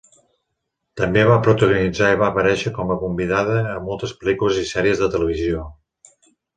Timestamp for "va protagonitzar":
1.31-2.09